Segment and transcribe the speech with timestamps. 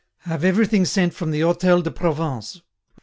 [0.21, 2.61] Have everything sent from the Hôtel de Provence.